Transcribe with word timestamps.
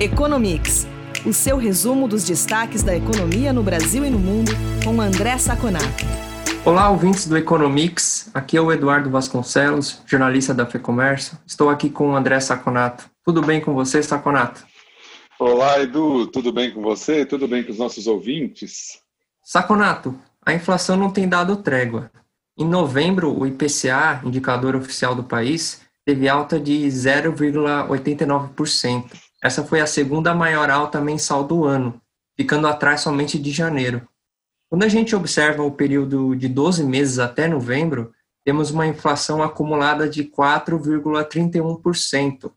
Economics, 0.00 0.86
o 1.26 1.32
seu 1.32 1.56
resumo 1.56 2.06
dos 2.06 2.22
destaques 2.22 2.84
da 2.84 2.96
economia 2.96 3.52
no 3.52 3.64
Brasil 3.64 4.04
e 4.04 4.10
no 4.10 4.20
mundo, 4.20 4.52
com 4.84 5.00
André 5.00 5.36
Saconato. 5.38 6.04
Olá, 6.64 6.88
ouvintes 6.88 7.26
do 7.26 7.36
Economics. 7.36 8.30
Aqui 8.32 8.56
é 8.56 8.60
o 8.60 8.70
Eduardo 8.70 9.10
Vasconcelos, 9.10 10.00
jornalista 10.06 10.54
da 10.54 10.64
FEComércio. 10.64 11.36
Estou 11.44 11.68
aqui 11.68 11.90
com 11.90 12.10
o 12.10 12.16
André 12.16 12.38
Saconato. 12.38 13.10
Tudo 13.24 13.42
bem 13.42 13.60
com 13.60 13.74
você, 13.74 14.00
Saconato? 14.00 14.64
Olá, 15.36 15.80
Edu. 15.80 16.28
Tudo 16.28 16.52
bem 16.52 16.70
com 16.70 16.80
você? 16.80 17.26
Tudo 17.26 17.48
bem 17.48 17.64
com 17.64 17.72
os 17.72 17.78
nossos 17.78 18.06
ouvintes? 18.06 19.00
Saconato, 19.42 20.16
a 20.46 20.54
inflação 20.54 20.96
não 20.96 21.10
tem 21.10 21.28
dado 21.28 21.56
trégua. 21.56 22.08
Em 22.56 22.64
novembro, 22.64 23.36
o 23.36 23.44
IPCA, 23.44 24.20
indicador 24.24 24.76
oficial 24.76 25.16
do 25.16 25.24
país, 25.24 25.80
teve 26.04 26.28
alta 26.28 26.60
de 26.60 26.86
0,89%. 26.86 29.27
Essa 29.42 29.64
foi 29.64 29.80
a 29.80 29.86
segunda 29.86 30.34
maior 30.34 30.70
alta 30.70 31.00
mensal 31.00 31.42
do 31.44 31.64
ano, 31.64 31.98
ficando 32.36 32.66
atrás 32.66 33.00
somente 33.02 33.38
de 33.38 33.52
janeiro. 33.52 34.06
Quando 34.68 34.82
a 34.82 34.88
gente 34.88 35.16
observa 35.16 35.62
o 35.62 35.72
período 35.72 36.36
de 36.36 36.46
12 36.48 36.84
meses 36.84 37.18
até 37.18 37.48
novembro, 37.48 38.12
temos 38.44 38.70
uma 38.70 38.86
inflação 38.86 39.42
acumulada 39.42 40.06
de 40.08 40.22
4,31%. 40.24 42.52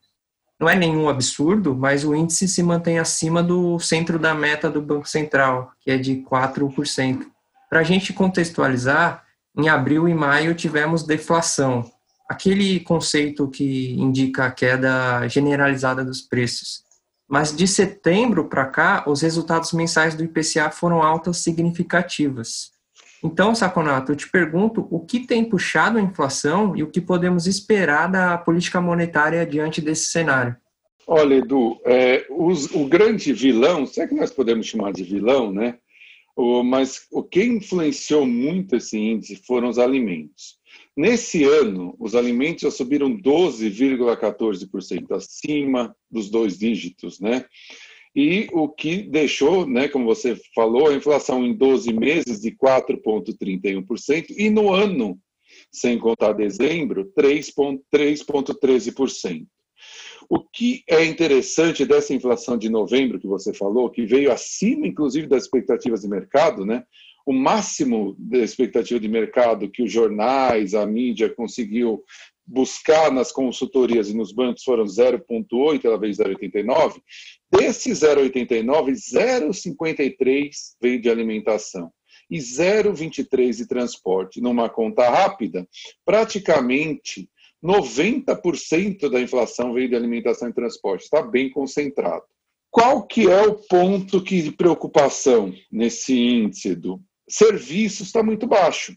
Não 0.60 0.70
é 0.70 0.76
nenhum 0.76 1.10
absurdo, 1.10 1.76
mas 1.76 2.06
o 2.06 2.14
índice 2.14 2.48
se 2.48 2.62
mantém 2.62 3.00
acima 3.00 3.42
do 3.42 3.80
centro 3.80 4.20
da 4.20 4.32
meta 4.34 4.70
do 4.70 4.82
Banco 4.82 5.10
Central, 5.10 5.72
que 5.80 5.90
é 5.90 5.98
de 5.98 6.18
4%. 6.18 7.26
Para 7.70 7.80
a 7.80 7.84
gente 7.84 8.14
contextualizar, 8.14 9.26
em 9.58 9.70
abril 9.70 10.08
e 10.08 10.14
maio 10.14 10.54
tivemos 10.54 11.02
deflação, 11.04 11.92
aquele 12.32 12.80
conceito 12.80 13.50
que 13.50 13.94
indica 13.94 14.46
a 14.46 14.52
queda 14.52 15.28
generalizada 15.28 16.04
dos 16.04 16.22
preços. 16.22 16.84
Mas 17.28 17.56
de 17.56 17.68
setembro 17.68 18.46
para 18.48 18.66
cá, 18.66 19.04
os 19.06 19.22
resultados 19.22 19.74
mensais 19.74 20.16
do 20.16 20.24
IPCA 20.24 20.72
foram 20.72 21.02
altas 21.02 21.38
significativas. 21.38 22.72
Então, 23.24 23.54
Saconato, 23.54 24.14
eu 24.14 24.16
te 24.16 24.30
pergunto 24.30 24.88
o 24.90 25.00
que 25.00 25.20
tem 25.20 25.44
puxado 25.44 25.98
a 25.98 26.02
inflação 26.02 26.76
e 26.76 26.84
o 26.84 26.90
que 26.90 27.02
podemos 27.02 27.48
esperar 27.48 28.10
da 28.10 28.38
política 28.38 28.80
monetária 28.80 29.46
diante 29.46 29.82
desse 29.82 30.06
cenário? 30.06 30.56
Olha, 31.06 31.36
Edu, 31.36 31.80
é, 31.86 32.26
os, 32.30 32.68
o 32.74 32.86
grande 32.88 33.34
vilão, 33.34 33.86
se 33.86 34.00
é 34.00 34.08
que 34.08 34.16
nós 34.16 34.32
podemos 34.32 34.66
chamar 34.66 34.94
de 34.94 35.04
vilão, 35.04 35.52
né? 35.52 35.78
O, 36.36 36.64
mas 36.64 37.08
o 37.12 37.22
que 37.22 37.44
influenciou 37.44 38.26
muito 38.26 38.78
esse 38.78 38.98
índice 38.98 39.36
foram 39.46 39.68
os 39.68 39.78
alimentos. 39.78 40.61
Nesse 40.96 41.44
ano, 41.46 41.96
os 42.00 42.16
alimentos 42.16 42.62
já 42.64 42.72
subiram 42.72 43.18
12,14%, 43.18 45.12
acima 45.12 45.94
dos 46.10 46.30
dois 46.30 46.58
dígitos, 46.58 47.20
né? 47.20 47.46
E 48.14 48.50
o 48.52 48.68
que 48.68 49.04
deixou, 49.04 49.66
né, 49.66 49.88
como 49.88 50.04
você 50.06 50.36
falou, 50.54 50.90
a 50.90 50.94
inflação 50.94 51.46
em 51.46 51.56
12 51.56 51.94
meses 51.94 52.42
de 52.42 52.52
4,31% 52.52 54.36
e 54.38 54.50
no 54.50 54.74
ano, 54.74 55.18
sem 55.72 55.98
contar 55.98 56.34
dezembro, 56.34 57.10
3,13%. 57.18 59.48
O 60.30 60.40
que 60.40 60.84
é 60.88 61.04
interessante 61.06 61.86
dessa 61.86 62.14
inflação 62.14 62.58
de 62.58 62.70
novembro 62.70 63.20
que 63.20 63.28
você 63.28 63.54
falou, 63.54 63.90
que 63.90 64.06
veio 64.06 64.30
acima, 64.32 64.88
inclusive, 64.88 65.28
das 65.28 65.44
expectativas 65.44 66.02
de 66.02 66.10
mercado, 66.10 66.66
né? 66.66 66.84
O 67.26 67.34
máximo 67.34 68.16
da 68.18 68.40
expectativa 68.40 69.00
de 69.00 69.08
mercado 69.08 69.70
que 69.70 69.84
os 69.84 69.92
jornais, 69.92 70.74
a 70.74 70.86
mídia 70.86 71.30
conseguiu 71.30 72.04
buscar 72.46 73.12
nas 73.12 73.32
consultorias 73.32 74.10
e 74.10 74.16
nos 74.16 74.32
bancos 74.34 74.64
foram 74.64 74.84
0,8, 74.84 75.86
ela 75.86 75.98
veio 75.98 76.14
0,89. 76.14 77.02
Desse 77.50 77.92
0,89, 77.92 78.92
0,53 78.94 80.50
veio 80.82 81.02
de 81.02 81.10
alimentação 81.10 81.92
e 82.30 82.38
0,23 82.38 83.58
de 83.58 83.68
transporte. 83.68 84.42
Numa 84.42 84.70
conta 84.70 85.10
rápida, 85.10 85.68
praticamente 86.06 87.30
90% 87.64 89.10
da 89.10 89.22
inflação 89.22 89.74
veio 89.74 89.90
de 89.90 89.96
alimentação 89.96 90.50
e 90.50 90.54
transporte. 90.54 91.04
Está 91.04 91.22
bem 91.22 91.50
concentrado. 91.50 92.24
Qual 92.70 93.06
que 93.06 93.30
é 93.30 93.42
o 93.42 93.56
ponto 93.56 94.24
que, 94.24 94.42
de 94.42 94.52
preocupação 94.52 95.54
nesse 95.70 96.18
índice, 96.18 96.70
Edu? 96.70 97.02
Serviços 97.32 98.08
está 98.08 98.22
muito 98.22 98.46
baixo. 98.46 98.94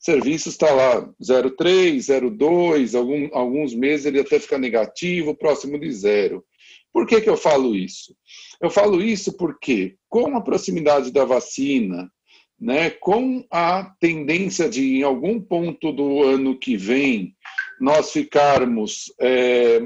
Serviços 0.00 0.54
está 0.54 0.72
lá 0.72 1.02
0,3, 1.22 1.98
0,2, 1.98 2.98
algum, 2.98 3.28
alguns 3.32 3.74
meses 3.74 4.06
ele 4.06 4.20
até 4.20 4.40
fica 4.40 4.58
negativo, 4.58 5.36
próximo 5.36 5.78
de 5.78 5.92
zero. 5.92 6.44
Por 6.92 7.06
que, 7.06 7.20
que 7.20 7.28
eu 7.28 7.36
falo 7.36 7.76
isso? 7.76 8.16
Eu 8.60 8.70
falo 8.70 9.02
isso 9.02 9.36
porque, 9.36 9.96
com 10.08 10.36
a 10.36 10.40
proximidade 10.40 11.12
da 11.12 11.24
vacina, 11.24 12.10
né, 12.58 12.88
com 12.88 13.44
a 13.50 13.94
tendência 14.00 14.68
de, 14.68 14.96
em 14.98 15.02
algum 15.02 15.38
ponto 15.38 15.92
do 15.92 16.22
ano 16.22 16.58
que 16.58 16.76
vem, 16.76 17.36
nós 17.78 18.10
ficarmos, 18.10 19.12
é, 19.20 19.80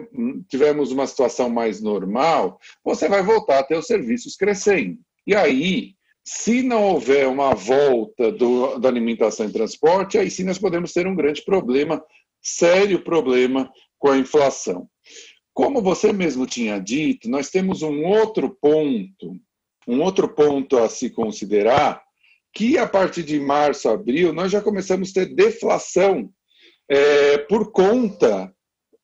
tivermos 0.49 0.93
uma 0.93 1.07
situação 1.09 1.51
mais 1.51 1.81
normal, 1.81 2.61
você 2.85 3.09
vai 3.09 3.23
voltar 3.23 3.59
a 3.59 3.65
ter 3.65 3.77
os 3.77 3.87
serviços 3.87 4.37
crescendo. 4.37 4.99
E 5.27 5.35
aí, 5.35 5.97
se 6.33 6.63
não 6.63 6.85
houver 6.85 7.27
uma 7.27 7.57
volta 7.57 8.31
do, 8.31 8.79
da 8.79 8.89
alimentação 8.89 9.47
e 9.47 9.53
transporte, 9.53 10.17
aí 10.17 10.31
sim 10.31 10.45
nós 10.45 10.61
podemos 10.61 10.93
ter 10.93 11.05
um 11.05 11.17
grande 11.17 11.43
problema, 11.43 12.01
sério 12.41 13.03
problema 13.03 13.69
com 13.99 14.11
a 14.11 14.17
inflação. 14.17 14.89
Como 15.53 15.83
você 15.83 16.13
mesmo 16.13 16.47
tinha 16.47 16.79
dito, 16.79 17.29
nós 17.29 17.51
temos 17.51 17.83
um 17.83 18.05
outro 18.05 18.57
ponto, 18.63 19.37
um 19.89 20.01
outro 20.01 20.29
ponto 20.29 20.79
a 20.79 20.89
se 20.89 21.11
considerar, 21.11 22.01
que 22.55 22.79
a 22.79 22.87
partir 22.87 23.25
de 23.25 23.41
março, 23.41 23.89
abril, 23.89 24.33
nós 24.33 24.53
já 24.53 24.63
começamos 24.63 25.11
a 25.11 25.15
ter 25.15 25.35
deflação 25.35 26.31
é, 26.89 27.39
por 27.39 27.73
conta 27.73 28.55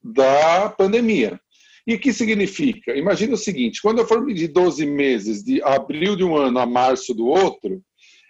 da 0.01 0.69
pandemia. 0.69 1.41
E 1.87 1.95
o 1.95 2.01
que 2.01 2.13
significa? 2.13 2.97
Imagina 2.97 3.35
o 3.35 3.39
seguinte: 3.39 3.81
quando 3.81 3.99
eu 3.99 4.07
for 4.07 4.25
medir 4.25 4.49
12 4.49 4.85
meses, 4.85 5.43
de 5.43 5.63
abril 5.63 6.17
de 6.17 6.25
um 6.25 6.37
ano 6.37 6.59
a 6.59 6.67
março 6.67 7.15
do 7.15 7.27
outro, 7.27 7.81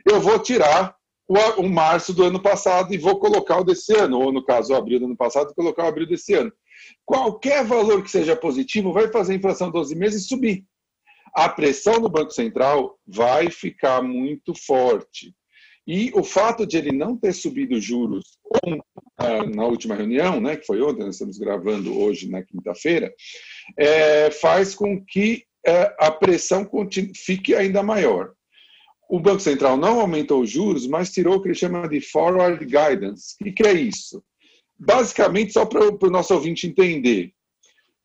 eu 0.09 0.21
vou 0.21 0.39
tirar 0.39 0.95
o, 1.29 1.69
março 1.69 2.13
do 2.13 2.23
ano 2.23 2.41
passado 2.41 2.95
e 2.95 2.99
vou 2.99 3.19
colocar 3.19 3.59
o 3.59 3.65
desse 3.65 3.95
ano, 3.97 4.19
ou 4.19 4.33
no 4.33 4.45
caso, 4.45 4.73
o 4.73 4.77
abril 4.77 5.01
do 5.01 5.07
ano 5.07 5.17
passado, 5.17 5.55
colocar 5.55 5.85
o 5.85 5.89
abril 5.89 6.07
desse 6.07 6.35
ano. 6.35 6.53
Qualquer 7.05 7.65
valor 7.65 8.03
que 8.03 8.11
seja 8.11 8.37
positivo 8.37 8.93
vai 8.93 9.11
fazer 9.11 9.33
a 9.33 9.37
inflação 9.37 9.71
12 9.71 9.95
meses 9.97 10.29
subir. 10.29 10.65
A 11.35 11.49
pressão 11.49 12.01
do 12.01 12.09
Banco 12.09 12.31
Central 12.31 12.97
vai 13.07 13.51
ficar 13.51 14.03
muito 14.03 14.55
forte. 14.55 15.35
E 15.87 16.11
o 16.15 16.25
fato 16.25 16.67
de 16.67 16.77
ele 16.77 16.91
não 16.91 17.17
ter 17.17 17.33
subido 17.33 17.81
juros 17.81 18.39
na 19.55 19.65
última 19.65 19.95
reunião, 19.95 20.41
né, 20.41 20.57
que 20.57 20.67
foi 20.67 20.83
ontem, 20.83 21.05
nós 21.05 21.15
estamos 21.15 21.39
gravando 21.39 21.97
hoje 21.97 22.29
na 22.29 22.43
quinta-feira, 22.43 23.13
é, 23.79 24.31
faz 24.31 24.75
com 24.75 25.05
que 25.05 25.45
é, 25.65 25.95
a 25.99 26.11
pressão 26.11 26.69
fique 27.15 27.55
ainda 27.55 27.83
maior. 27.83 28.33
O 29.09 29.21
Banco 29.21 29.41
Central 29.41 29.77
não 29.77 30.01
aumentou 30.01 30.43
os 30.43 30.51
juros, 30.51 30.87
mas 30.87 31.13
tirou 31.13 31.37
o 31.37 31.41
que 31.41 31.49
ele 31.49 31.55
chama 31.55 31.89
de 31.89 32.01
forward 32.01 32.65
guidance. 32.65 33.37
O 33.41 33.53
que 33.53 33.67
é 33.67 33.73
isso? 33.73 34.23
Basicamente, 34.79 35.53
só 35.53 35.65
para 35.65 35.85
o 35.85 36.11
nosso 36.11 36.35
ouvinte 36.35 36.67
entender, 36.67 37.33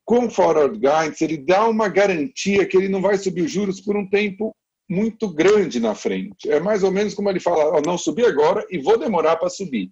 com 0.06 0.30
forward 0.30 0.78
guidance, 0.78 1.24
ele 1.24 1.38
dá 1.38 1.68
uma 1.68 1.90
garantia 1.90 2.66
que 2.66 2.78
ele 2.78 2.90
não 2.90 3.02
vai 3.02 3.18
subir 3.18 3.42
os 3.42 3.52
juros 3.52 3.82
por 3.82 3.98
um 3.98 4.08
tempo 4.08 4.56
muito 4.92 5.30
grande 5.30 5.80
na 5.80 5.96
frente. 5.96 6.52
É 6.52 6.60
mais 6.60 6.84
ou 6.84 6.92
menos 6.92 7.14
como 7.14 7.30
ele 7.30 7.40
fala: 7.40 7.78
oh, 7.78 7.82
não 7.82 7.98
subi 7.98 8.26
agora 8.26 8.66
e 8.70 8.78
vou 8.78 8.98
demorar 8.98 9.38
para 9.38 9.50
subir. 9.50 9.90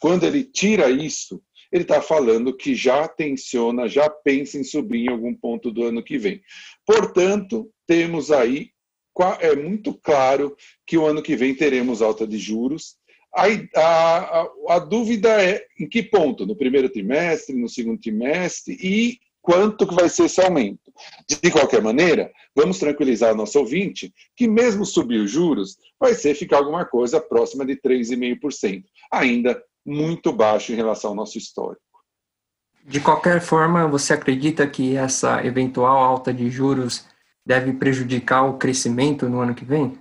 Quando 0.00 0.24
ele 0.24 0.44
tira 0.44 0.88
isso, 0.88 1.42
ele 1.72 1.82
está 1.82 2.00
falando 2.00 2.56
que 2.56 2.72
já 2.72 3.08
tensiona, 3.08 3.88
já 3.88 4.08
pensa 4.08 4.56
em 4.56 4.62
subir 4.62 5.06
em 5.06 5.10
algum 5.10 5.34
ponto 5.34 5.72
do 5.72 5.82
ano 5.82 6.00
que 6.00 6.16
vem. 6.16 6.40
Portanto, 6.86 7.68
temos 7.88 8.30
aí, 8.30 8.70
é 9.40 9.56
muito 9.56 9.92
claro 9.94 10.56
que 10.86 10.96
o 10.96 11.04
ano 11.04 11.22
que 11.22 11.34
vem 11.34 11.52
teremos 11.52 12.00
alta 12.00 12.24
de 12.24 12.38
juros. 12.38 12.94
A, 13.34 13.46
a, 13.74 14.48
a, 14.68 14.78
dúvida 14.78 15.42
é 15.42 15.66
em 15.80 15.88
que 15.88 16.04
ponto? 16.04 16.46
No 16.46 16.54
primeiro 16.54 16.88
trimestre, 16.88 17.56
no 17.56 17.68
segundo 17.68 18.00
trimestre 18.00 18.78
e 18.80 19.18
quanto 19.46 19.86
que 19.86 19.94
vai 19.94 20.08
ser 20.08 20.24
esse 20.24 20.40
aumento. 20.40 20.92
De 21.28 21.52
qualquer 21.52 21.80
maneira, 21.80 22.32
vamos 22.52 22.80
tranquilizar 22.80 23.32
o 23.32 23.36
nosso 23.36 23.56
ouvinte 23.60 24.12
que 24.34 24.48
mesmo 24.48 24.84
subir 24.84 25.20
os 25.20 25.30
juros, 25.30 25.76
vai 26.00 26.14
ser 26.14 26.34
ficar 26.34 26.56
alguma 26.56 26.84
coisa 26.84 27.20
próxima 27.20 27.64
de 27.64 27.76
3,5%, 27.76 28.82
ainda 29.12 29.62
muito 29.86 30.32
baixo 30.32 30.72
em 30.72 30.74
relação 30.74 31.10
ao 31.10 31.16
nosso 31.16 31.38
histórico. 31.38 31.80
De 32.84 32.98
qualquer 32.98 33.40
forma, 33.40 33.86
você 33.86 34.14
acredita 34.14 34.66
que 34.66 34.96
essa 34.96 35.46
eventual 35.46 35.96
alta 35.96 36.34
de 36.34 36.50
juros 36.50 37.06
deve 37.44 37.72
prejudicar 37.72 38.48
o 38.48 38.58
crescimento 38.58 39.28
no 39.28 39.40
ano 39.40 39.54
que 39.54 39.64
vem? 39.64 39.96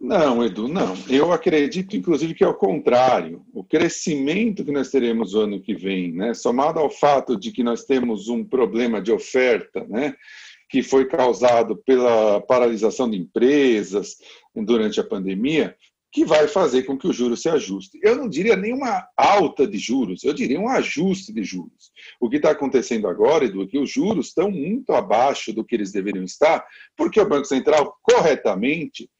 Não, 0.00 0.44
Edu, 0.44 0.68
não. 0.68 0.94
Eu 1.08 1.32
acredito, 1.32 1.96
inclusive, 1.96 2.32
que 2.32 2.44
é 2.44 2.48
o 2.48 2.54
contrário. 2.54 3.44
O 3.52 3.64
crescimento 3.64 4.64
que 4.64 4.70
nós 4.70 4.90
teremos 4.90 5.34
o 5.34 5.40
ano 5.40 5.60
que 5.60 5.74
vem, 5.74 6.12
né, 6.12 6.34
somado 6.34 6.78
ao 6.78 6.88
fato 6.88 7.36
de 7.36 7.50
que 7.50 7.64
nós 7.64 7.84
temos 7.84 8.28
um 8.28 8.44
problema 8.44 9.02
de 9.02 9.10
oferta, 9.10 9.84
né, 9.88 10.14
que 10.70 10.82
foi 10.82 11.06
causado 11.06 11.76
pela 11.76 12.40
paralisação 12.40 13.10
de 13.10 13.16
empresas 13.16 14.18
durante 14.54 15.00
a 15.00 15.04
pandemia, 15.04 15.74
que 16.12 16.24
vai 16.24 16.46
fazer 16.46 16.84
com 16.84 16.96
que 16.96 17.06
o 17.06 17.12
juro 17.12 17.36
se 17.36 17.48
ajuste. 17.48 17.98
Eu 18.02 18.16
não 18.16 18.28
diria 18.28 18.56
nenhuma 18.56 19.06
alta 19.16 19.66
de 19.66 19.78
juros, 19.78 20.22
eu 20.22 20.32
diria 20.32 20.60
um 20.60 20.68
ajuste 20.68 21.32
de 21.32 21.42
juros. 21.42 21.90
O 22.20 22.30
que 22.30 22.36
está 22.36 22.50
acontecendo 22.50 23.08
agora, 23.08 23.44
Edu, 23.44 23.62
é 23.62 23.66
que 23.66 23.78
os 23.78 23.90
juros 23.90 24.28
estão 24.28 24.50
muito 24.50 24.92
abaixo 24.92 25.52
do 25.52 25.64
que 25.64 25.74
eles 25.74 25.92
deveriam 25.92 26.24
estar, 26.24 26.64
porque 26.96 27.20
o 27.20 27.28
Banco 27.28 27.46
Central, 27.46 27.96
corretamente, 28.02 29.10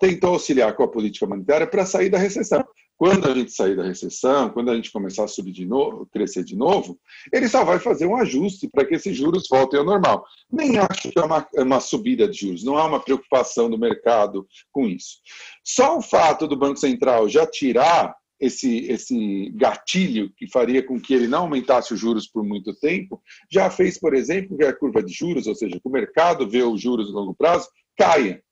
tentou 0.00 0.34
auxiliar 0.34 0.74
com 0.74 0.82
a 0.82 0.88
política 0.88 1.26
monetária 1.26 1.66
para 1.66 1.86
sair 1.86 2.08
da 2.08 2.18
recessão. 2.18 2.64
Quando 2.96 3.28
a 3.28 3.34
gente 3.34 3.52
sair 3.52 3.76
da 3.76 3.84
recessão, 3.84 4.48
quando 4.48 4.70
a 4.70 4.74
gente 4.74 4.90
começar 4.90 5.24
a 5.24 5.28
subir 5.28 5.52
de 5.52 5.66
novo, 5.66 6.06
crescer 6.06 6.42
de 6.42 6.56
novo, 6.56 6.98
ele 7.30 7.46
só 7.46 7.62
vai 7.62 7.78
fazer 7.78 8.06
um 8.06 8.16
ajuste 8.16 8.68
para 8.68 8.86
que 8.86 8.94
esses 8.94 9.14
juros 9.14 9.46
voltem 9.50 9.78
ao 9.78 9.84
normal. 9.84 10.24
Nem 10.50 10.78
acho 10.78 11.10
que 11.10 11.18
é 11.18 11.22
uma, 11.22 11.46
é 11.54 11.62
uma 11.62 11.78
subida 11.78 12.26
de 12.26 12.38
juros, 12.38 12.64
não 12.64 12.78
há 12.78 12.86
uma 12.86 12.98
preocupação 12.98 13.68
do 13.68 13.78
mercado 13.78 14.46
com 14.72 14.86
isso. 14.86 15.18
Só 15.62 15.98
o 15.98 16.02
fato 16.02 16.48
do 16.48 16.56
Banco 16.56 16.78
Central 16.78 17.28
já 17.28 17.46
tirar 17.46 18.16
esse, 18.40 18.86
esse 18.90 19.50
gatilho 19.54 20.32
que 20.36 20.50
faria 20.50 20.82
com 20.82 21.00
que 21.00 21.14
ele 21.14 21.26
não 21.26 21.40
aumentasse 21.40 21.92
os 21.92 22.00
juros 22.00 22.26
por 22.26 22.44
muito 22.44 22.74
tempo, 22.78 23.22
já 23.50 23.70
fez, 23.70 23.98
por 23.98 24.14
exemplo, 24.14 24.56
que 24.56 24.64
a 24.64 24.74
curva 24.74 25.02
de 25.02 25.12
juros, 25.12 25.46
ou 25.46 25.54
seja, 25.54 25.78
que 25.80 25.88
o 25.88 25.92
mercado 25.92 26.48
vê 26.48 26.62
os 26.62 26.80
juros 26.80 27.10
no 27.10 27.20
longo 27.20 27.34
prazo, 27.34 27.68
caia. 27.96 28.42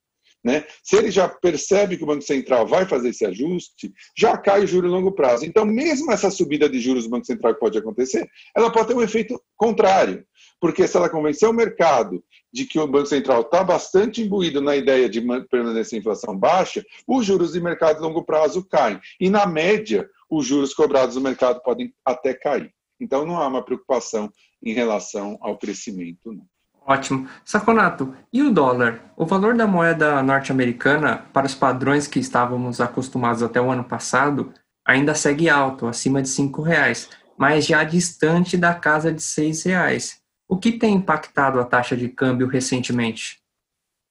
Né? 0.45 0.67
Se 0.83 0.95
ele 0.97 1.11
já 1.11 1.27
percebe 1.27 1.97
que 1.97 2.05
o 2.05 2.07
Banco 2.07 2.23
Central 2.23 2.67
vai 2.67 2.85
fazer 2.85 3.09
esse 3.09 3.25
ajuste, 3.25 3.91
já 4.17 4.37
cai 4.37 4.63
o 4.63 4.67
juro 4.67 4.89
a 4.89 4.91
longo 4.91 5.13
prazo. 5.13 5.47
Então, 5.47 5.65
mesmo 5.65 6.13
essa 6.13 6.31
subida 6.31 6.69
de 6.69 6.79
juros 6.81 7.05
do 7.05 7.11
Banco 7.11 7.25
Central 7.25 7.55
que 7.55 7.61
pode 7.61 7.79
acontecer, 7.79 8.29
ela 8.55 8.71
pode 8.71 8.89
ter 8.89 8.95
um 8.95 9.01
efeito 9.01 9.41
contrário. 9.57 10.23
Porque 10.61 10.87
se 10.87 10.99
ela 10.99 11.09
convencer 11.09 11.49
o 11.49 11.53
mercado 11.53 12.23
de 12.53 12.67
que 12.67 12.79
o 12.79 12.87
Banco 12.87 13.07
Central 13.07 13.41
está 13.41 13.65
bastante 13.65 14.21
imbuído 14.21 14.61
na 14.61 14.77
ideia 14.77 15.09
de 15.09 15.23
permanecer 15.51 15.97
a 15.97 16.01
inflação 16.01 16.39
baixa, 16.39 16.85
os 17.09 17.25
juros 17.25 17.53
de 17.53 17.61
mercado 17.61 17.97
de 17.97 18.03
longo 18.03 18.23
prazo 18.23 18.67
caem. 18.69 19.01
E, 19.19 19.31
na 19.31 19.47
média, 19.47 20.07
os 20.29 20.45
juros 20.45 20.75
cobrados 20.75 21.17
no 21.17 21.23
mercado 21.23 21.63
podem 21.63 21.95
até 22.05 22.35
cair. 22.35 22.71
Então, 23.01 23.25
não 23.25 23.39
há 23.41 23.49
uma 23.49 23.65
preocupação 23.65 24.31
em 24.63 24.75
relação 24.75 25.39
ao 25.41 25.57
crescimento. 25.57 26.33
Não. 26.33 26.45
Ótimo. 26.87 27.27
Saconato, 27.45 28.15
e 28.31 28.43
o 28.43 28.53
dólar? 28.53 29.13
O 29.17 29.25
valor 29.25 29.57
da 29.57 29.67
moeda 29.67 30.23
norte-americana, 30.23 31.27
para 31.33 31.47
os 31.47 31.55
padrões 31.55 32.07
que 32.07 32.19
estávamos 32.19 32.79
acostumados 32.79 33.43
até 33.43 33.59
o 33.59 33.71
ano 33.71 33.85
passado, 33.85 34.53
ainda 34.87 35.15
segue 35.15 35.49
alto, 35.49 35.87
acima 35.87 36.21
de 36.21 36.31
R$ 36.31 36.51
reais, 36.63 37.09
mas 37.39 37.65
já 37.65 37.83
distante 37.85 38.57
da 38.59 38.75
casa 38.75 39.11
de 39.11 39.23
R$ 39.23 39.51
reais. 39.65 40.21
O 40.47 40.59
que 40.59 40.73
tem 40.73 40.95
impactado 40.97 41.59
a 41.59 41.65
taxa 41.65 41.97
de 41.97 42.09
câmbio 42.11 42.47
recentemente? 42.47 43.39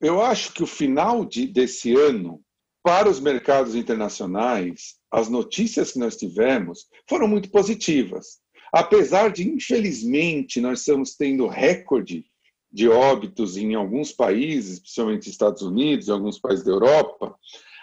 Eu 0.02 0.22
acho 0.22 0.52
que 0.52 0.64
o 0.64 0.68
final 0.68 1.24
de, 1.24 1.46
desse 1.46 1.94
ano, 1.96 2.42
para 2.84 3.08
os 3.08 3.20
mercados 3.20 3.76
internacionais, 3.76 4.96
as 5.12 5.30
notícias 5.30 5.92
que 5.92 6.00
nós 6.00 6.18
tivemos 6.18 6.88
foram 7.08 7.28
muito 7.28 7.52
positivas. 7.52 8.40
Apesar 8.74 9.32
de, 9.32 9.48
infelizmente, 9.48 10.60
nós 10.60 10.80
estamos 10.80 11.16
tendo 11.16 11.48
recorde 11.48 12.26
de 12.74 12.90
óbitos 12.90 13.56
em 13.56 13.76
alguns 13.76 14.12
países, 14.12 14.80
principalmente 14.80 15.30
Estados 15.30 15.62
Unidos, 15.62 16.08
em 16.08 16.12
alguns 16.12 16.40
países 16.40 16.66
da 16.66 16.72
Europa, 16.72 17.36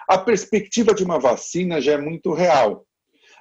a 0.09 0.19
perspectiva 0.19 0.93
de 0.93 1.05
uma 1.05 1.21
vacina 1.21 1.81
já 1.81 1.93
é 1.93 1.99
muito 1.99 2.33
real. 2.33 2.85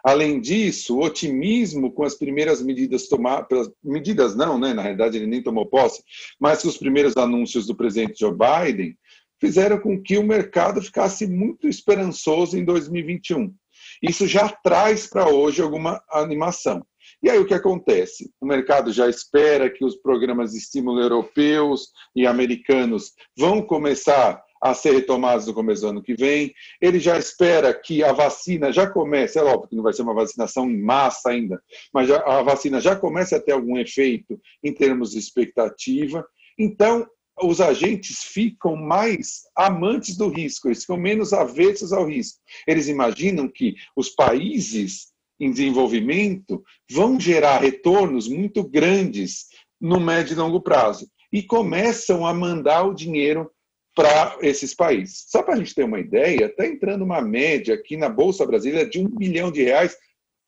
Além 0.04 0.40
disso, 0.40 0.96
o 0.96 1.04
otimismo 1.04 1.92
com 1.92 2.04
as 2.04 2.16
primeiras 2.16 2.62
medidas 2.62 3.08
tomadas, 3.08 3.70
medidas 3.84 4.36
não, 4.36 4.60
né? 4.60 4.74
na 4.74 4.84
realidade 4.84 5.18
ele 5.18 5.28
nem 5.28 5.42
tomou 5.42 5.66
posse, 5.66 6.04
mas 6.40 6.64
os 6.64 6.78
primeiros 6.78 7.18
anúncios 7.18 7.66
do 7.66 7.76
presidente 7.76 8.20
Joe 8.20 8.32
Biden 8.32 8.96
fizeram 9.42 9.80
com 9.80 10.02
que 10.02 10.18
o 10.18 10.24
mercado 10.24 10.82
ficasse 10.82 11.28
muito 11.28 11.68
esperançoso 11.68 12.58
em 12.58 12.64
2021. 12.64 13.54
Isso 14.02 14.28
já 14.28 14.48
traz 14.50 15.08
para 15.08 15.28
hoje 15.28 15.62
alguma 15.62 16.02
animação. 16.12 16.86
E 17.22 17.30
aí 17.30 17.38
o 17.38 17.46
que 17.46 17.54
acontece? 17.54 18.32
O 18.40 18.46
mercado 18.46 18.92
já 18.94 19.10
espera 19.10 19.70
que 19.70 19.84
os 19.84 19.96
programas 19.96 20.52
de 20.52 20.58
estímulo 20.58 21.02
europeus 21.02 21.90
e 22.16 22.26
americanos 22.26 23.12
vão 23.38 23.62
começar 23.62 24.42
a 24.62 24.74
ser 24.74 24.92
retomados 24.92 25.48
no 25.48 25.54
começo 25.54 25.82
do 25.82 25.90
ano 25.90 26.04
que 26.04 26.16
vem. 26.16 26.54
Ele 26.82 27.00
já 27.00 27.18
espera 27.18 27.74
que 27.74 28.04
a 28.04 28.12
vacina 28.12 28.72
já 28.72 28.90
comece, 28.90 29.40
é 29.40 29.44
óbvio 29.44 29.70
que 29.70 29.76
não 29.76 29.84
vai 29.84 29.94
ser 29.94 30.02
uma 30.02 30.14
vacinação 30.14 30.70
em 30.70 30.82
massa 30.82 31.30
ainda, 31.30 31.62
mas 31.94 32.12
a 32.12 32.42
vacina 32.42 32.82
já 32.82 32.96
comece 32.96 33.36
a 33.36 33.40
ter 33.40 33.54
algum 33.54 33.78
efeito 33.78 34.40
em 34.64 34.74
termos 34.74 35.12
de 35.12 35.20
expectativa. 35.20 36.26
Então, 36.58 37.08
os 37.42 37.62
agentes 37.62 38.22
ficam 38.22 38.76
mais 38.76 39.44
amantes 39.56 40.18
do 40.18 40.28
risco, 40.28 40.68
eles 40.68 40.82
ficam 40.82 40.98
menos 40.98 41.32
avessos 41.32 41.94
ao 41.94 42.06
risco. 42.06 42.40
Eles 42.68 42.90
imaginam 42.90 43.48
que 43.48 43.76
os 43.96 44.10
países 44.10 45.09
em 45.40 45.52
desenvolvimento 45.52 46.64
vão 46.90 47.20
gerar 47.20 47.60
retornos 47.60 48.28
muito 48.28 48.64
grandes 48.64 49.48
no 49.80 50.00
médio 50.00 50.34
e 50.34 50.36
longo 50.36 50.62
prazo 50.62 51.10
e 51.32 51.42
começam 51.44 52.26
a 52.26 52.34
mandar 52.34 52.84
o 52.84 52.94
dinheiro 52.94 53.50
para 53.96 54.38
esses 54.42 54.74
países. 54.74 55.26
Só 55.28 55.44
para 55.44 55.56
a 55.56 55.58
gente 55.58 55.76
ter 55.76 55.84
uma 55.84 56.00
ideia, 56.00 56.46
está 56.46 56.66
entrando 56.66 57.04
uma 57.04 57.22
média 57.22 57.76
aqui 57.76 57.98
na 57.98 58.10
Bolsa 58.10 58.46
Brasileira 58.46 58.90
de 58.90 59.00
um 59.00 59.08
bilhão 59.08 59.52
de 59.52 59.64
reais 59.64 59.96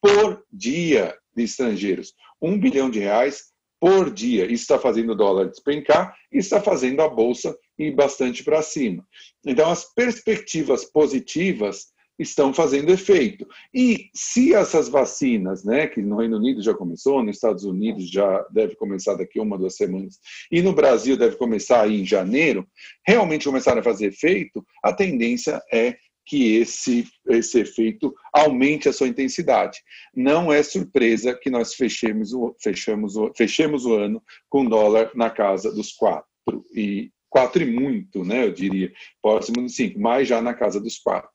por 0.00 0.44
dia 0.50 1.16
de 1.34 1.44
estrangeiros. 1.44 2.14
Um 2.40 2.58
bilhão 2.58 2.90
de 2.90 2.98
reais 2.98 3.52
por 3.80 4.10
dia. 4.10 4.44
Isso 4.44 4.62
está 4.62 4.78
fazendo 4.78 5.12
o 5.12 5.16
dólar 5.16 5.48
despencar 5.48 6.16
e 6.32 6.38
está 6.38 6.60
fazendo 6.60 7.02
a 7.02 7.08
Bolsa 7.08 7.56
ir 7.78 7.94
bastante 7.94 8.44
para 8.44 8.62
cima. 8.62 9.06
Então, 9.44 9.70
as 9.70 9.92
perspectivas 9.92 10.84
positivas 10.84 11.91
estão 12.22 12.54
fazendo 12.54 12.90
efeito. 12.90 13.46
E 13.74 14.10
se 14.14 14.54
essas 14.54 14.88
vacinas, 14.88 15.64
né, 15.64 15.86
que 15.86 16.00
no 16.00 16.16
Reino 16.16 16.38
Unido 16.38 16.62
já 16.62 16.74
começou, 16.74 17.22
nos 17.22 17.36
Estados 17.36 17.64
Unidos 17.64 18.10
já 18.10 18.44
deve 18.50 18.74
começar 18.76 19.14
daqui 19.14 19.40
uma, 19.40 19.58
duas 19.58 19.76
semanas, 19.76 20.18
e 20.50 20.62
no 20.62 20.72
Brasil 20.72 21.16
deve 21.16 21.36
começar 21.36 21.82
aí 21.82 22.00
em 22.00 22.06
janeiro, 22.06 22.66
realmente 23.06 23.46
começarem 23.46 23.80
a 23.80 23.84
fazer 23.84 24.06
efeito, 24.06 24.64
a 24.82 24.92
tendência 24.92 25.60
é 25.72 25.96
que 26.24 26.56
esse, 26.56 27.06
esse 27.28 27.60
efeito 27.60 28.14
aumente 28.32 28.88
a 28.88 28.92
sua 28.92 29.08
intensidade. 29.08 29.80
Não 30.14 30.52
é 30.52 30.62
surpresa 30.62 31.34
que 31.34 31.50
nós 31.50 31.74
fechemos 31.74 32.32
o, 32.32 32.54
fechamos 32.60 33.16
o, 33.16 33.32
fechemos 33.36 33.84
o 33.84 33.94
ano 33.94 34.22
com 34.48 34.64
dólar 34.64 35.10
na 35.14 35.30
casa 35.30 35.72
dos 35.72 35.92
quatro 35.92 36.26
e 36.74 37.10
quatro 37.32 37.62
e 37.62 37.66
muito, 37.66 38.24
né? 38.24 38.44
Eu 38.44 38.52
diria, 38.52 38.92
próximo 39.22 39.64
de 39.64 39.72
cinco, 39.72 39.98
mas 39.98 40.28
já 40.28 40.42
na 40.42 40.52
casa 40.52 40.78
dos 40.78 40.98
quatro. 40.98 41.30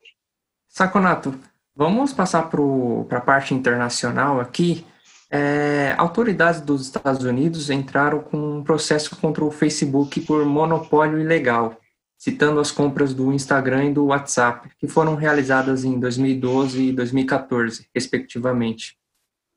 Saconato, 0.77 1.33
vamos 1.75 2.13
passar 2.13 2.51
para 2.51 3.17
a 3.17 3.21
parte 3.21 3.51
internacional 3.51 4.39
aqui. 4.39 4.85
É, 5.27 5.95
autoridades 5.97 6.61
dos 6.61 6.83
Estados 6.83 7.25
Unidos 7.25 7.71
entraram 7.71 8.19
com 8.19 8.59
um 8.59 8.63
processo 8.63 9.15
contra 9.15 9.43
o 9.43 9.49
Facebook 9.49 10.21
por 10.21 10.45
monopólio 10.45 11.19
ilegal, 11.19 11.81
citando 12.15 12.59
as 12.59 12.69
compras 12.69 13.11
do 13.11 13.33
Instagram 13.33 13.85
e 13.85 13.93
do 13.93 14.05
WhatsApp, 14.05 14.69
que 14.77 14.87
foram 14.87 15.15
realizadas 15.15 15.83
em 15.83 15.99
2012 15.99 16.89
e 16.89 16.93
2014, 16.93 17.89
respectivamente. 17.91 18.99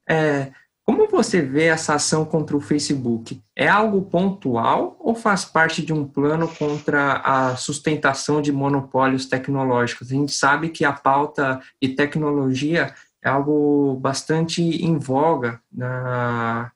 É, 0.08 0.52
como 0.90 1.06
você 1.06 1.40
vê 1.40 1.66
essa 1.66 1.94
ação 1.94 2.24
contra 2.24 2.56
o 2.56 2.60
Facebook? 2.60 3.40
É 3.54 3.68
algo 3.68 4.02
pontual 4.02 4.96
ou 4.98 5.14
faz 5.14 5.44
parte 5.44 5.84
de 5.86 5.92
um 5.92 6.04
plano 6.04 6.48
contra 6.48 7.18
a 7.18 7.54
sustentação 7.54 8.42
de 8.42 8.50
monopólios 8.50 9.24
tecnológicos? 9.24 10.10
A 10.10 10.14
gente 10.16 10.32
sabe 10.32 10.68
que 10.68 10.84
a 10.84 10.92
pauta 10.92 11.60
de 11.80 11.90
tecnologia 11.90 12.92
é 13.22 13.28
algo 13.28 14.00
bastante 14.00 14.62
em 14.62 14.98
voga 14.98 15.60
na, 15.72 16.72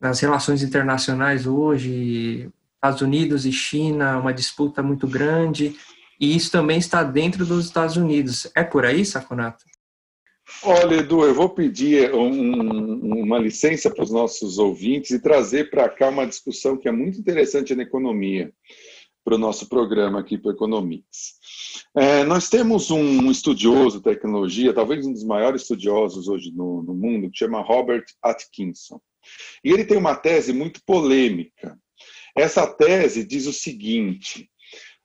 nas 0.00 0.18
relações 0.18 0.64
internacionais 0.64 1.46
hoje. 1.46 2.50
Estados 2.74 3.00
Unidos 3.00 3.46
e 3.46 3.52
China, 3.52 4.18
uma 4.18 4.34
disputa 4.34 4.82
muito 4.82 5.06
grande, 5.06 5.76
e 6.20 6.34
isso 6.34 6.50
também 6.50 6.78
está 6.78 7.04
dentro 7.04 7.46
dos 7.46 7.66
Estados 7.66 7.96
Unidos. 7.96 8.50
É 8.56 8.64
por 8.64 8.84
aí, 8.84 9.04
Saconato? 9.04 9.64
Olha, 10.64 10.96
Edu, 10.96 11.24
eu 11.24 11.34
vou 11.34 11.48
pedir 11.48 12.14
um, 12.14 13.22
uma 13.22 13.38
licença 13.38 13.90
para 13.90 14.04
os 14.04 14.10
nossos 14.10 14.58
ouvintes 14.58 15.10
e 15.10 15.20
trazer 15.20 15.70
para 15.70 15.88
cá 15.88 16.08
uma 16.08 16.26
discussão 16.26 16.76
que 16.76 16.88
é 16.88 16.92
muito 16.92 17.18
interessante 17.18 17.74
na 17.74 17.82
economia, 17.82 18.52
para 19.24 19.34
o 19.34 19.38
nosso 19.38 19.68
programa 19.68 20.20
aqui 20.20 20.38
para 20.38 20.52
Economics. 20.52 21.34
É, 21.96 22.24
nós 22.24 22.48
temos 22.48 22.90
um 22.90 23.30
estudioso 23.30 23.98
de 23.98 24.04
tecnologia, 24.04 24.72
talvez 24.72 25.06
um 25.06 25.12
dos 25.12 25.24
maiores 25.24 25.62
estudiosos 25.62 26.28
hoje 26.28 26.52
no, 26.54 26.82
no 26.82 26.94
mundo, 26.94 27.30
que 27.30 27.38
chama 27.38 27.60
Robert 27.60 28.04
Atkinson. 28.22 29.00
E 29.64 29.70
ele 29.70 29.84
tem 29.84 29.96
uma 29.96 30.14
tese 30.14 30.52
muito 30.52 30.80
polêmica. 30.84 31.78
Essa 32.36 32.66
tese 32.66 33.24
diz 33.24 33.46
o 33.46 33.52
seguinte: 33.52 34.48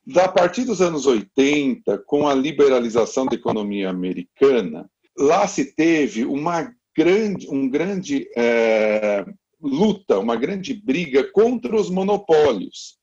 da 0.06 0.26
partir 0.26 0.64
dos 0.64 0.80
anos 0.80 1.06
80, 1.06 1.98
com 2.06 2.26
a 2.26 2.34
liberalização 2.34 3.26
da 3.26 3.34
economia 3.34 3.90
americana, 3.90 4.88
lá 5.18 5.46
se 5.46 5.74
teve 5.74 6.24
uma 6.24 6.72
grande, 6.96 7.48
um 7.50 7.68
grande 7.68 8.28
é, 8.36 9.24
luta, 9.60 10.18
uma 10.18 10.36
grande 10.36 10.74
briga 10.74 11.24
contra 11.32 11.76
os 11.76 11.90
monopólios 11.90 12.98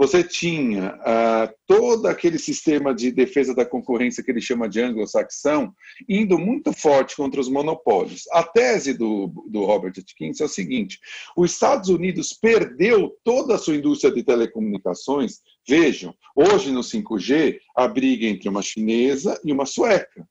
você 0.00 0.24
tinha 0.24 0.98
ah, 1.04 1.52
todo 1.66 2.06
aquele 2.06 2.38
sistema 2.38 2.94
de 2.94 3.12
defesa 3.12 3.54
da 3.54 3.66
concorrência 3.66 4.24
que 4.24 4.30
ele 4.30 4.40
chama 4.40 4.66
de 4.66 4.80
anglo-saxão 4.80 5.74
indo 6.08 6.38
muito 6.38 6.72
forte 6.72 7.14
contra 7.14 7.38
os 7.38 7.50
monopólios. 7.50 8.22
A 8.32 8.42
tese 8.42 8.94
do, 8.94 9.26
do 9.46 9.62
Robert 9.66 9.92
Atkins 9.98 10.40
é 10.40 10.44
o 10.46 10.48
seguinte: 10.48 10.98
os 11.36 11.52
Estados 11.52 11.90
Unidos 11.90 12.32
perdeu 12.32 13.14
toda 13.22 13.56
a 13.56 13.58
sua 13.58 13.76
indústria 13.76 14.10
de 14.10 14.22
telecomunicações. 14.22 15.40
Vejam, 15.68 16.14
hoje 16.34 16.72
no 16.72 16.80
5G, 16.80 17.58
a 17.76 17.86
briga 17.86 18.24
entre 18.24 18.48
uma 18.48 18.62
chinesa 18.62 19.38
e 19.44 19.52
uma 19.52 19.66
sueca, 19.66 20.26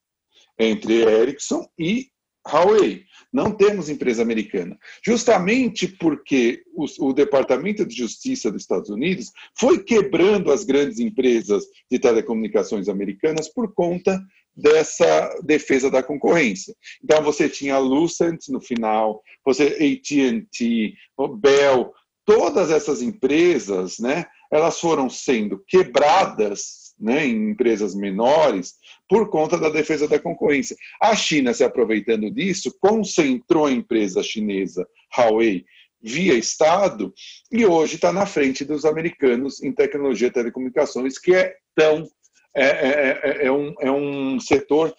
entre 0.60 1.01
Ericsson 1.04 1.68
e 1.78 2.08
Huawei. 2.48 3.04
Não 3.32 3.51
temos 3.51 3.89
empresa 3.89 4.22
americana. 4.22 4.78
Justamente 5.06 5.88
porque 5.88 6.63
o, 6.74 6.86
o, 7.08 7.13
Departamento 7.13 7.86
de 7.86 7.96
Justiça 7.96 8.51
dos 8.51 8.63
Estados 8.63 8.89
Unidos 8.89 9.32
foi 9.58 9.84
quebrando 9.84 10.51
as 10.51 10.63
grandes 10.63 11.00
empresas 11.00 11.63
de 11.89 12.00
telecomunicações 12.00 12.89
americanas 12.89 13.48
por 13.48 13.74
conta 13.74 14.20
dessa 14.56 15.39
defesa 15.44 15.89
da 15.89 16.04
concorrência. 16.04 16.75
Então 17.04 17.24
você 17.24 17.48
tinha 17.48 17.75
a 17.75 17.80
Lucent 17.80 18.48
no 18.50 18.60
final, 18.60 19.22
você 19.46 19.66
AT&T, 19.66 20.94
Bell, 21.38 21.94
todas 22.25 22.72
essas 22.72 23.01
empresas, 23.01 24.00
né, 24.00 24.25
elas 24.51 24.80
foram 24.80 25.10
sendo 25.10 25.63
quebradas 25.68 26.79
né, 27.00 27.25
em 27.25 27.51
empresas 27.51 27.96
menores 27.96 28.74
por 29.08 29.29
conta 29.29 29.58
da 29.58 29.70
defesa 29.70 30.08
da 30.08 30.20
concorrência. 30.20 30.75
A 31.01 31.15
China, 31.15 31.53
se 31.53 31.63
aproveitando 31.63 32.29
disso, 32.29 32.75
concentrou 32.79 33.65
a 33.65 33.72
empresa 33.72 34.22
chinesa 34.22 34.88
Huawei 35.15 35.65
via 36.01 36.34
Estado 36.34 37.13
e 37.51 37.65
hoje 37.65 37.96
está 37.96 38.12
na 38.12 38.25
frente 38.25 38.63
dos 38.63 38.86
americanos 38.86 39.62
em 39.62 39.72
tecnologia 39.72 40.29
de 40.29 40.34
telecomunicações, 40.34 41.18
que 41.18 41.34
é 41.34 41.56
tão 41.75 42.08
é, 42.56 42.65
é, 42.65 43.20
é, 43.24 43.46
é, 43.46 43.51
um, 43.51 43.75
é 43.79 43.91
um 43.91 44.39
setor 44.39 44.94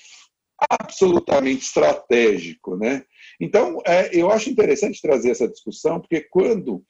absolutamente 0.70 1.64
estratégico, 1.64 2.76
né? 2.76 3.04
Então, 3.40 3.80
é, 3.86 4.10
eu 4.12 4.30
acho 4.30 4.50
interessante 4.50 5.00
trazer 5.00 5.30
essa 5.30 5.48
discussão, 5.48 5.98
porque 5.98 6.20
quando 6.20 6.84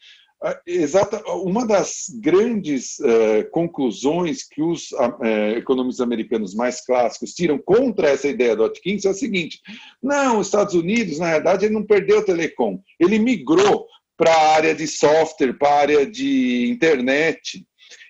exata, 0.66 1.22
uma 1.34 1.66
das 1.66 2.04
grandes 2.20 2.98
uh, 3.00 3.50
conclusões 3.50 4.42
que 4.42 4.62
os 4.62 4.90
uh, 4.92 5.24
economistas 5.56 6.00
americanos 6.00 6.54
mais 6.54 6.84
clássicos 6.84 7.34
tiram 7.34 7.58
contra 7.58 8.08
essa 8.08 8.26
ideia 8.26 8.56
do 8.56 8.64
Atkins 8.64 9.04
é 9.04 9.10
a 9.10 9.14
seguinte: 9.14 9.60
não, 10.02 10.38
os 10.38 10.46
Estados 10.46 10.74
Unidos, 10.74 11.18
na 11.18 11.32
verdade, 11.32 11.66
ele 11.66 11.74
não 11.74 11.84
perdeu 11.84 12.18
o 12.18 12.24
telecom, 12.24 12.80
ele 12.98 13.18
migrou 13.18 13.86
para 14.16 14.32
a 14.32 14.54
área 14.54 14.74
de 14.74 14.86
software, 14.86 15.54
para 15.54 15.68
a 15.68 15.80
área 15.80 16.06
de 16.06 16.70
internet, 16.70 17.66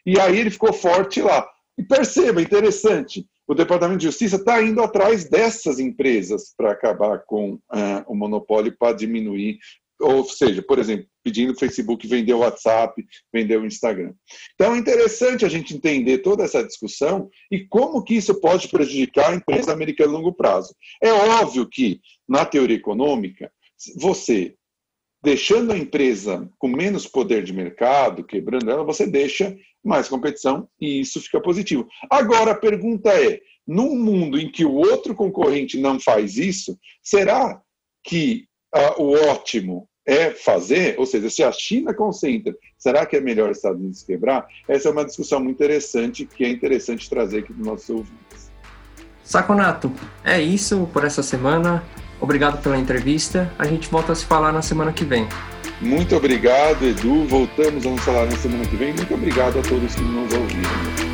e 0.07 0.19
aí 0.19 0.39
ele 0.39 0.51
ficou 0.51 0.73
forte 0.73 1.21
lá. 1.21 1.47
E 1.77 1.83
perceba, 1.83 2.43
interessante, 2.43 3.27
o 3.51 3.55
Departamento 3.55 3.99
de 3.99 4.07
Justiça 4.07 4.37
está 4.37 4.63
indo 4.63 4.81
atrás 4.81 5.29
dessas 5.29 5.81
empresas 5.81 6.55
para 6.57 6.71
acabar 6.71 7.25
com 7.27 7.55
uh, 7.55 8.05
o 8.07 8.15
monopólio, 8.15 8.77
para 8.79 8.97
diminuir 8.97 9.59
ou 10.00 10.25
seja, 10.25 10.62
por 10.62 10.78
exemplo, 10.78 11.07
pedindo 11.23 11.59
Facebook 11.59 12.07
vender 12.07 12.33
o 12.33 12.38
WhatsApp, 12.38 13.04
vender 13.33 13.59
o 13.59 13.66
Instagram. 13.66 14.14
Então 14.54 14.75
é 14.75 14.78
interessante 14.78 15.45
a 15.45 15.49
gente 15.49 15.75
entender 15.75 16.19
toda 16.19 16.45
essa 16.45 16.64
discussão 16.64 17.28
e 17.50 17.66
como 17.66 18.02
que 18.02 18.14
isso 18.14 18.40
pode 18.40 18.69
prejudicar 18.69 19.33
a 19.33 19.37
empresa 19.37 19.73
americana 19.73 20.11
a 20.11 20.12
longo 20.12 20.33
prazo. 20.33 20.75
É 21.02 21.12
óbvio 21.12 21.69
que, 21.69 22.00
na 22.28 22.45
teoria 22.45 22.76
econômica, 22.76 23.52
você 23.97 24.54
deixando 25.23 25.73
a 25.73 25.78
empresa 25.78 26.50
com 26.59 26.69
menos 26.69 27.07
poder 27.07 27.42
de 27.42 27.52
mercado, 27.52 28.25
quebrando 28.25 28.71
ela, 28.71 28.85
você 28.85 29.07
deixa 29.07 29.54
mais 29.85 30.09
competição 30.09 30.69
e 30.80 31.00
isso 31.00 31.21
fica 31.21 31.40
positivo. 31.40 31.87
Agora 32.11 32.52
a 32.52 32.59
pergunta 32.59 33.11
é, 33.11 33.40
num 33.66 33.97
mundo 33.97 34.38
em 34.38 34.50
que 34.50 34.64
o 34.64 34.73
outro 34.73 35.14
concorrente 35.14 35.78
não 35.78 36.00
faz 36.00 36.37
isso, 36.37 36.78
será 37.02 37.61
que 38.02 38.49
uh, 38.75 39.03
o 39.03 39.12
ótimo 39.29 39.89
é 40.07 40.31
fazer, 40.31 40.99
ou 40.99 41.07
seja, 41.07 41.31
se 41.31 41.43
a 41.43 41.53
China 41.53 41.95
concentra, 41.95 42.55
será 42.79 43.07
que 43.07 43.17
é 43.17 43.21
melhor 43.21 43.50
os 43.50 43.59
Estados 43.59 43.79
Unidos 43.79 44.03
quebrar? 44.03 44.47
Essa 44.69 44.89
é 44.89 44.93
uma 44.93 45.05
discussão 45.05 45.41
muito 45.41 45.57
interessante 45.57 46.27
que 46.27 46.45
é 46.45 46.49
interessante 46.49 47.09
trazer 47.09 47.41
aqui 47.41 47.53
para 47.53 47.61
os 47.61 47.67
nossos 47.67 47.91
ouvintes. 47.91 48.50
Saconato, 49.23 49.93
é 50.25 50.41
isso 50.41 50.89
por 50.93 51.05
essa 51.05 51.23
semana. 51.23 51.85
Obrigado 52.21 52.61
pela 52.62 52.77
entrevista. 52.77 53.53
A 53.59 53.65
gente 53.65 53.89
volta 53.89 54.12
a 54.12 54.15
se 54.15 54.25
falar 54.25 54.53
na 54.53 54.62
semana 54.62 54.93
que 54.93 55.05
vem. 55.05 55.29
Muito 55.81 56.17
obrigado, 56.17 56.85
Edu. 56.85 57.25
Voltamos 57.27 57.87
a 57.87 57.91
nos 57.91 58.00
falar 58.00 58.27
na 58.27 58.37
semana 58.37 58.67
que 58.67 58.77
vem. 58.77 58.93
Muito 58.93 59.15
obrigado 59.15 59.59
a 59.59 59.62
todos 59.62 59.95
que 59.95 60.03
nos 60.03 60.33
ouviram. 60.35 61.10